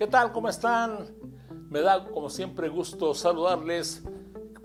¿Qué 0.00 0.06
tal? 0.06 0.32
¿Cómo 0.32 0.48
están? 0.48 1.14
Me 1.68 1.82
da 1.82 2.08
como 2.08 2.30
siempre 2.30 2.70
gusto 2.70 3.12
saludarles 3.12 4.02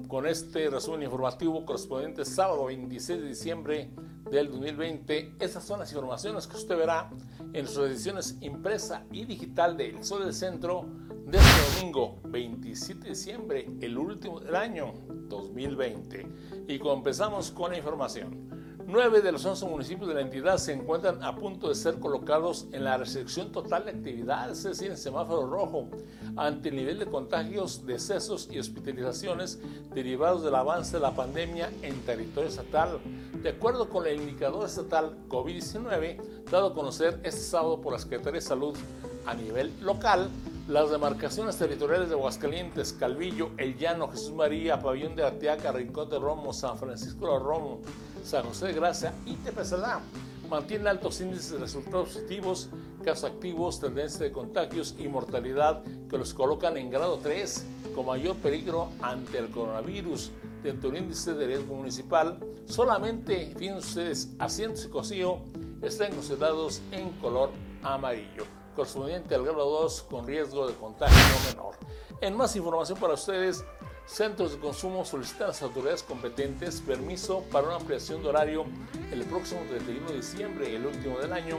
con 0.07 0.27
este 0.27 0.69
resumen 0.69 1.03
informativo 1.03 1.65
correspondiente 1.65 2.23
sábado 2.23 2.63
26 2.67 3.21
de 3.21 3.27
diciembre 3.27 3.91
del 4.31 4.49
2020. 4.49 5.35
Esas 5.37 5.65
son 5.65 5.79
las 5.79 5.91
informaciones 5.91 6.47
que 6.47 6.55
usted 6.55 6.77
verá 6.77 7.09
en 7.51 7.67
sus 7.67 7.85
ediciones 7.85 8.37
impresa 8.39 9.03
y 9.11 9.25
digital 9.25 9.75
de 9.75 9.89
El 9.89 10.05
Sol 10.05 10.23
del 10.23 10.33
Centro 10.33 10.85
de 11.25 11.37
este 11.37 11.79
domingo 11.79 12.17
27 12.29 13.03
de 13.03 13.09
diciembre, 13.09 13.69
el 13.81 13.97
último 13.97 14.39
del 14.39 14.55
año 14.55 14.93
2020. 15.27 16.29
Y 16.69 16.79
comenzamos 16.79 17.51
con 17.51 17.71
la 17.71 17.77
información. 17.77 18.64
Nueve 18.87 19.21
de 19.21 19.31
los 19.31 19.43
11 19.43 19.65
municipios 19.65 20.07
de 20.07 20.13
la 20.13 20.21
entidad 20.21 20.57
se 20.57 20.71
encuentran 20.71 21.23
a 21.23 21.35
punto 21.35 21.69
de 21.69 21.75
ser 21.75 21.99
colocados 21.99 22.67
en 22.71 22.83
la 22.83 22.97
restricción 22.97 23.51
total 23.51 23.85
de 23.85 23.91
actividades, 23.91 24.59
es 24.59 24.63
decir, 24.63 24.91
en 24.91 24.97
semáforo 24.97 25.47
rojo, 25.47 25.89
ante 26.37 26.69
el 26.69 26.75
nivel 26.75 26.99
de 26.99 27.07
contagios, 27.07 27.83
decesos 27.87 28.47
y 28.51 28.59
hospitalizaciones 28.59 29.59
derivados 29.91 30.43
del 30.43 30.53
avance 30.53 30.97
de 30.97 31.01
la 31.01 31.15
pandemia 31.15 31.71
en 31.81 31.99
territorio 32.01 32.47
estatal. 32.47 32.99
De 33.41 33.49
acuerdo 33.49 33.89
con 33.89 34.05
el 34.05 34.21
indicador 34.21 34.67
estatal 34.67 35.17
COVID-19, 35.29 36.45
dado 36.51 36.67
a 36.67 36.73
conocer 36.75 37.19
este 37.23 37.41
sábado 37.41 37.81
por 37.81 37.93
la 37.93 37.99
Secretaría 37.99 38.39
de 38.39 38.45
Salud 38.45 38.77
a 39.25 39.33
nivel 39.33 39.73
local, 39.81 40.29
las 40.67 40.91
demarcaciones 40.91 41.57
territoriales 41.57 42.09
de 42.09 42.15
Aguascalientes, 42.15 42.93
Calvillo, 42.93 43.49
El 43.57 43.77
Llano, 43.77 44.09
Jesús 44.09 44.33
María, 44.33 44.79
Pabellón 44.79 45.15
de 45.15 45.23
Arteaca, 45.23 45.71
Rincón 45.71 46.09
de 46.09 46.19
Romo, 46.19 46.53
San 46.53 46.77
Francisco 46.77 47.31
de 47.31 47.39
Romo, 47.39 47.81
San 48.25 48.43
José 48.43 48.67
de 48.67 48.73
Gracia 48.73 49.13
y 49.25 49.35
Tepesalá 49.35 50.01
mantienen 50.49 50.87
altos 50.87 51.21
índices 51.21 51.51
de 51.51 51.59
resultados 51.59 52.09
positivos, 52.09 52.69
casos 53.03 53.29
activos, 53.29 53.79
tendencia 53.79 54.25
de 54.25 54.31
contagios 54.31 54.95
y 54.97 55.07
mortalidad 55.07 55.83
que 56.09 56.17
los 56.17 56.33
colocan 56.33 56.75
en 56.77 56.89
grado 56.89 57.19
3 57.21 57.65
con 57.93 58.07
mayor 58.07 58.35
peligro 58.37 58.89
ante 59.01 59.37
el 59.37 59.51
coronavirus. 59.51 60.31
Dentro 60.63 60.89
del 60.89 61.03
índice 61.03 61.35
de 61.35 61.45
riesgo 61.45 61.75
municipal, 61.75 62.39
solamente, 62.65 63.53
fíjense 63.57 63.87
ustedes, 63.87 64.29
Asientos 64.39 64.85
y 64.85 64.89
Cocío 64.89 65.39
están 65.83 66.11
considerados 66.11 66.81
en 66.91 67.11
color 67.19 67.51
amarillo 67.83 68.45
correspondiente 68.75 69.35
al 69.35 69.43
grado 69.43 69.69
2 69.83 70.01
con 70.09 70.25
riesgo 70.25 70.67
de 70.67 70.73
contagio 70.73 71.15
menor. 71.51 71.75
En 72.21 72.35
más 72.35 72.55
información 72.55 72.99
para 72.99 73.13
ustedes, 73.13 73.63
Centros 74.05 74.51
de 74.53 74.59
Consumo 74.59 75.03
solicitan 75.03 75.45
a 75.45 75.47
las 75.47 75.61
autoridades 75.63 76.03
competentes 76.03 76.79
permiso 76.79 77.43
para 77.51 77.67
una 77.67 77.77
ampliación 77.77 78.21
de 78.21 78.29
horario 78.29 78.65
el 79.11 79.23
próximo 79.23 79.61
31 79.67 80.09
de 80.09 80.15
diciembre, 80.15 80.75
el 80.75 80.85
último 80.85 81.17
del 81.19 81.33
año, 81.33 81.57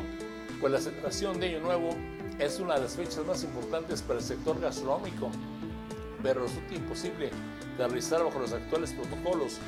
pues 0.61 0.73
la 0.73 0.81
celebración 0.81 1.41
de 1.41 1.49
Año 1.49 1.61
Nuevo 1.61 1.91
es 2.39 2.61
una 2.61 2.75
de 2.75 2.83
las 2.83 2.95
fechas 2.95 3.27
más 3.27 3.43
importantes 3.43 4.01
para 4.01 4.21
el 4.21 4.25
sector 4.25 4.61
gastronómico, 4.61 5.29
pero 6.23 6.43
resulta 6.43 6.75
imposible 6.75 7.31
de 7.77 7.87
realizar 7.87 8.23
bajo 8.23 8.39
los 8.39 8.53
actuales 8.53 8.93
protocolos. 8.93 9.59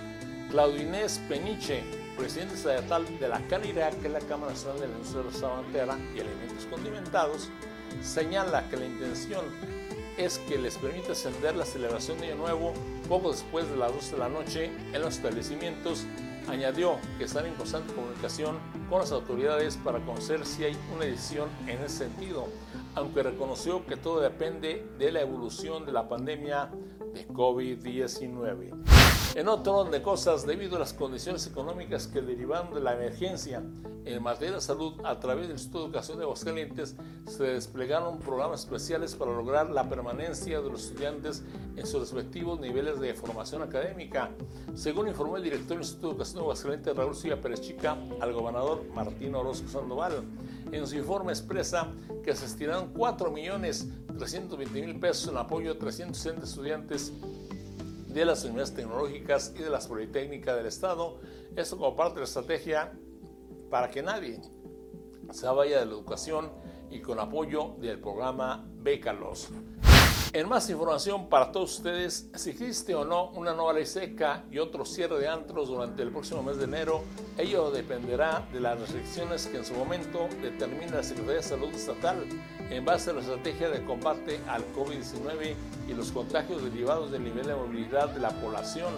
Claudio 0.51 0.81
Inés 0.81 1.21
Peniche, 1.29 1.83
presidente 2.17 2.55
estatal 2.55 3.05
de 3.19 3.29
la 3.29 3.41
CANIRA, 3.49 3.91
que 3.91 4.07
es 4.07 4.13
la 4.13 4.21
Cámara 4.21 4.53
Nacional 4.53 4.81
de 4.81 4.89
la 4.89 4.95
Industria 4.95 5.23
Restaurantera 5.25 5.99
y 6.15 6.21
Alimentos 6.21 6.67
Condimentados, 6.71 7.51
señala 8.03 8.69
que 8.71 8.77
la 8.77 8.87
intención 8.87 9.45
es 10.19 10.39
que 10.41 10.59
les 10.59 10.77
permita 10.77 11.13
ascender 11.13 11.55
la 11.57 11.65
celebración 11.65 12.19
de 12.19 12.27
Año 12.27 12.37
Nuevo 12.37 12.75
poco 13.09 13.31
después 13.31 13.71
de 13.71 13.77
las 13.77 13.93
12 13.93 14.13
de 14.13 14.19
la 14.19 14.29
noche 14.29 14.71
en 14.93 15.01
los 15.01 15.15
establecimientos. 15.17 16.05
Añadió 16.49 16.97
que 17.19 17.25
están 17.25 17.47
en 17.47 17.55
constante 17.55 17.95
comunicación 17.95 18.59
con 18.91 19.01
las 19.01 19.13
autoridades 19.13 19.77
para 19.77 20.01
conocer 20.01 20.45
si 20.45 20.65
hay 20.65 20.77
una 20.95 21.05
decisión 21.05 21.49
en 21.67 21.79
ese 21.81 21.99
sentido, 21.99 22.49
aunque 22.95 23.23
reconoció 23.23 23.87
que 23.87 23.97
todo 23.97 24.21
depende 24.21 24.85
de 24.99 25.13
la 25.13 25.21
evolución 25.21 25.87
de 25.87 25.93
la 25.93 26.09
pandemia 26.09 26.71
de 27.15 27.29
COVID-19. 27.29 28.98
En 29.35 29.47
otro 29.47 29.77
orden 29.77 29.93
de 29.93 30.01
cosas, 30.03 30.47
debido 30.47 30.77
a 30.77 30.79
las 30.81 30.95
condiciones 30.95 31.47
económicas 31.47 32.09
que 32.09 32.23
derivaron 32.23 32.73
de 32.75 32.81
la 32.81 32.95
emergencia 32.95 33.63
en 34.05 34.23
materia 34.23 34.55
de 34.55 34.61
salud, 34.61 34.95
a 35.05 35.19
través 35.21 35.49
del 35.49 35.57
Instituto 35.57 35.81
de 35.81 35.87
Educación 35.87 36.19
de 36.19 36.25
Aguascalientes 36.25 36.95
se 37.27 37.45
desplegaron 37.45 38.19
programas 38.19 38.61
especiales 38.61 39.15
para 39.15 39.33
lograr 39.33 39.71
la 39.71 39.89
permanencia 39.89 40.61
de 40.61 40.71
los 40.71 40.87
estudiantes 40.87 41.45
en 41.77 41.87
sus 41.87 42.01
respectivos 42.01 42.59
niveles 42.59 42.99
de 43.01 43.15
formación 43.15 43.63
académica. 43.63 44.31
Según 44.75 45.09
informó 45.09 45.37
el 45.37 45.43
director 45.43 45.77
del 45.77 45.81
Instituto 45.81 46.07
de 46.09 46.15
Educación 46.15 46.37
de 46.37 46.41
Aguascalientes, 46.41 46.97
Raúl 46.97 47.15
Silva 47.15 47.37
Pérez 47.37 47.61
Chica, 47.61 47.99
al 48.21 48.33
gobernador 48.33 48.83
Martín 48.95 49.35
Orozco 49.35 49.69
Sandoval, 49.69 50.25
en 50.73 50.87
su 50.87 50.97
informe 50.97 51.33
expresa 51.33 51.89
que 52.25 52.35
se 52.35 52.47
estiraron 52.47 52.95
4.320.000 52.95 55.01
pesos 55.01 55.29
en 55.29 55.37
apoyo 55.37 55.73
a 55.73 55.79
360 55.79 56.45
estudiantes 56.45 57.13
de 58.09 58.25
las 58.25 58.45
universidades 58.45 58.75
tecnológicas 58.75 59.55
y 59.57 59.63
de 59.63 59.71
las 59.71 59.87
politécnicas 59.87 60.57
del 60.57 60.67
Estado. 60.67 61.21
Esto 61.57 61.77
como 61.77 61.95
parte 61.95 62.15
de 62.15 62.21
la 62.21 62.27
estrategia 62.27 62.93
para 63.71 63.91
que 63.91 64.03
nadie 64.03 64.41
se 65.31 65.47
vaya 65.47 65.81
de 65.81 65.87
la 65.87 65.93
educación 65.93 66.51
y 66.91 67.01
con 67.01 67.21
apoyo 67.21 67.75
del 67.81 68.01
programa 68.01 68.67
Bécalos. 68.79 69.49
En 70.35 70.47
más 70.47 70.69
información 70.69 71.31
para 71.31 71.51
todos 71.51 71.79
ustedes, 71.79 72.29
si 72.35 72.51
existe 72.51 72.95
o 72.95 73.03
no 73.03 73.31
una 73.31 73.55
nueva 73.55 73.73
ley 73.73 73.87
seca 73.87 74.45
y 74.51 74.59
otro 74.59 74.85
cierre 74.85 75.19
de 75.19 75.27
antros 75.27 75.69
durante 75.69 76.03
el 76.03 76.11
próximo 76.11 76.43
mes 76.43 76.59
de 76.59 76.65
enero, 76.65 77.03
ello 77.39 77.71
dependerá 77.71 78.47
de 78.53 78.61
las 78.61 78.79
restricciones 78.79 79.47
que 79.47 79.57
en 79.57 79.65
su 79.65 79.73
momento 79.73 80.29
determine 80.43 80.91
la 80.91 81.03
Secretaría 81.03 81.37
de 81.37 81.43
Salud 81.43 81.69
Estatal 81.75 82.27
en 82.69 82.85
base 82.85 83.09
a 83.09 83.15
la 83.15 83.21
estrategia 83.21 83.71
de 83.71 83.83
combate 83.87 84.39
al 84.49 84.63
COVID-19 84.75 85.55
y 85.89 85.95
los 85.95 86.13
contagios 86.13 86.63
derivados 86.63 87.11
del 87.11 87.25
nivel 87.25 87.47
de 87.47 87.55
movilidad 87.55 88.11
de 88.11 88.21
la 88.21 88.31
población. 88.31 88.93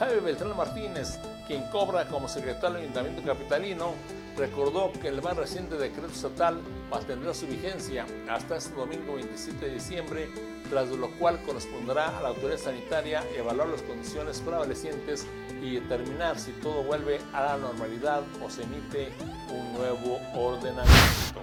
Jaime 0.00 0.20
Beltrán 0.20 0.56
Martínez, 0.56 1.20
quien 1.46 1.62
cobra 1.70 2.08
como 2.08 2.28
secretario 2.28 2.70
del 2.70 2.82
Ayuntamiento 2.82 3.22
Capitalino, 3.22 3.94
recordó 4.36 4.92
que 5.00 5.08
el 5.08 5.22
más 5.22 5.36
reciente 5.36 5.76
decreto 5.76 6.12
estatal 6.12 6.60
mantendrá 6.90 7.32
su 7.34 7.46
vigencia 7.46 8.06
hasta 8.28 8.56
este 8.56 8.74
domingo 8.74 9.14
27 9.14 9.66
de 9.66 9.74
diciembre, 9.74 10.28
tras 10.68 10.88
lo 10.88 11.10
cual 11.18 11.42
corresponderá 11.44 12.18
a 12.18 12.22
la 12.22 12.28
autoridad 12.28 12.58
sanitaria 12.58 13.24
evaluar 13.36 13.68
las 13.68 13.82
condiciones 13.82 14.40
prevalecientes 14.40 15.26
y 15.62 15.76
determinar 15.76 16.38
si 16.38 16.52
todo 16.52 16.82
vuelve 16.82 17.18
a 17.32 17.42
la 17.42 17.56
normalidad 17.58 18.22
o 18.44 18.50
se 18.50 18.62
emite 18.62 19.08
un 19.50 19.72
nuevo 19.72 20.18
ordenamiento. 20.34 21.40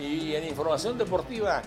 Y 0.00 0.34
en 0.34 0.44
información 0.48 0.98
deportiva, 0.98 1.62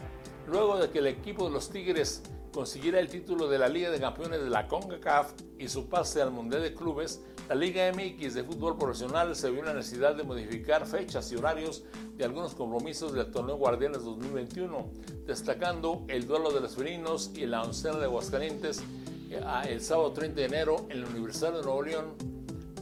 luego 0.47 0.78
de 0.78 0.90
que 0.90 1.00
el 1.00 1.07
equipo 1.07 1.46
de 1.46 1.51
los 1.51 1.69
Tigres 1.69 2.23
consiguiera 2.52 3.00
el 3.00 3.08
título 3.08 3.47
de 3.47 3.58
la 3.58 3.68
Liga 3.68 3.90
de 3.90 4.00
Campeones 4.00 4.41
de 4.41 4.50
la 4.50 4.68
CONCACAF 4.68 5.34
y 5.58 5.68
su 5.68 5.88
pase 5.88 6.22
al 6.22 6.31
Mundial 6.31 6.62
de 6.62 6.74
Clubes, 6.74 7.22
la 7.50 7.56
Liga 7.56 7.90
MX 7.94 8.34
de 8.34 8.44
fútbol 8.44 8.78
profesional 8.78 9.35
se 9.35 9.50
vio 9.50 9.63
la 9.63 9.74
necesidad 9.74 10.16
de 10.16 10.24
modificar 10.24 10.85
fechas 10.85 11.31
y 11.31 11.35
horarios 11.35 11.85
de 12.16 12.25
algunos 12.25 12.56
compromisos 12.56 13.13
del 13.13 13.31
torneo 13.31 13.56
Guardianes 13.56 14.03
2021, 14.03 14.90
destacando 15.25 16.03
el 16.09 16.28
duelo 16.28 16.52
de 16.52 16.59
los 16.59 16.75
felinos 16.75 17.31
y 17.35 17.46
la 17.46 17.63
oncena 17.63 17.97
de 18.00 18.06
Aguascalientes 18.06 18.84
eh, 19.29 19.41
el 19.69 19.81
sábado 19.81 20.12
30 20.12 20.35
de 20.35 20.46
enero 20.46 20.88
en 20.90 21.02
la 21.02 21.08
Universidad 21.08 21.53
de 21.53 21.62
Nuevo 21.62 21.84
León, 21.84 22.06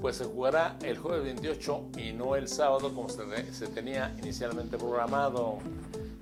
pues 0.02 0.18
se 0.18 0.26
jugará 0.26 0.78
el 0.84 0.97
jueves 0.97 1.24
28 1.24 1.90
y 1.97 2.14
no 2.14 2.36
el 2.36 2.47
sábado 2.47 2.94
como 2.94 3.08
se 3.09 3.68
tenía 3.68 4.16
inicialmente 4.20 4.78
programado. 4.78 5.59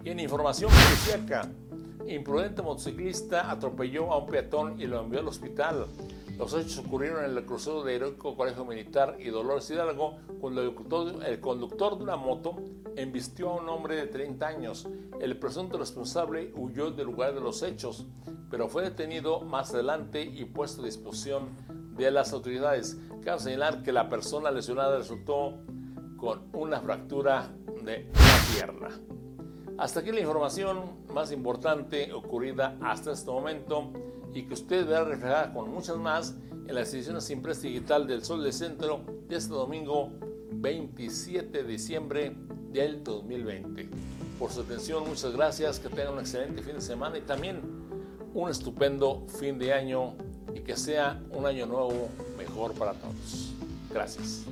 Y 0.03 0.09
en 0.09 0.19
información 0.19 0.69
policíaca, 0.69 1.49
imprudente 2.07 2.61
motociclista 2.61 3.49
atropelló 3.49 4.11
a 4.11 4.17
un 4.19 4.27
peatón 4.27 4.79
y 4.79 4.87
lo 4.87 5.01
envió 5.01 5.19
al 5.19 5.27
hospital. 5.27 5.87
Los 6.37 6.53
hechos 6.53 6.79
ocurrieron 6.79 7.23
en 7.25 7.37
el 7.37 7.45
crucero 7.45 7.83
de 7.83 7.95
Heroico 7.95 8.35
Colegio 8.35 8.65
Militar 8.65 9.17
y 9.19 9.29
Dolores 9.29 9.69
Hidalgo 9.69 10.17
cuando 10.41 10.61
el 10.61 11.39
conductor 11.39 11.97
de 11.97 12.03
una 12.03 12.15
moto 12.15 12.55
embistió 12.95 13.49
a 13.49 13.61
un 13.61 13.69
hombre 13.69 13.95
de 13.95 14.07
30 14.07 14.47
años. 14.47 14.87
El 15.19 15.37
presunto 15.37 15.77
responsable 15.77 16.51
huyó 16.55 16.91
del 16.91 17.05
lugar 17.05 17.35
de 17.35 17.41
los 17.41 17.61
hechos, 17.61 18.07
pero 18.49 18.67
fue 18.67 18.83
detenido 18.83 19.41
más 19.41 19.73
adelante 19.73 20.23
y 20.23 20.45
puesto 20.45 20.81
a 20.81 20.85
disposición 20.85 21.49
de 21.95 22.09
las 22.09 22.33
autoridades. 22.33 22.97
Cabe 23.23 23.39
señalar 23.39 23.83
que 23.83 23.91
la 23.91 24.09
persona 24.09 24.49
lesionada 24.51 24.97
resultó 24.97 25.59
con 26.17 26.49
una 26.53 26.81
fractura 26.81 27.53
de 27.83 28.09
la 28.11 28.55
pierna. 28.55 28.89
Hasta 29.83 29.99
aquí 29.99 30.13
la 30.13 30.21
información 30.21 30.91
más 31.13 31.33
importante 31.33 32.13
ocurrida 32.13 32.77
hasta 32.79 33.11
este 33.11 33.29
momento 33.29 33.91
y 34.33 34.43
que 34.43 34.53
usted 34.53 34.87
verá 34.87 35.03
reflejada 35.03 35.51
con 35.51 35.69
muchas 35.69 35.97
más 35.97 36.35
en 36.65 36.73
las 36.73 36.93
ediciones 36.93 37.29
impresa 37.29 37.63
digital 37.63 38.07
del 38.07 38.23
Sol 38.23 38.41
del 38.41 38.53
Centro 38.53 39.01
de 39.27 39.35
este 39.35 39.51
domingo 39.51 40.09
27 40.53 41.63
de 41.63 41.63
diciembre 41.65 42.33
del 42.71 43.03
2020. 43.03 43.89
Por 44.39 44.51
su 44.51 44.61
atención, 44.61 45.05
muchas 45.05 45.33
gracias, 45.33 45.81
que 45.81 45.89
tengan 45.89 46.13
un 46.13 46.19
excelente 46.21 46.61
fin 46.61 46.75
de 46.75 46.81
semana 46.81 47.17
y 47.17 47.21
también 47.21 47.59
un 48.33 48.49
estupendo 48.49 49.25
fin 49.37 49.59
de 49.59 49.73
año 49.73 50.13
y 50.55 50.61
que 50.61 50.77
sea 50.77 51.21
un 51.29 51.45
año 51.45 51.65
nuevo 51.65 52.07
mejor 52.37 52.71
para 52.71 52.93
todos. 52.93 53.51
Gracias. 53.91 54.45